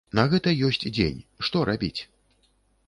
[0.19, 1.97] На гэта ёсць дзень, што рабіць?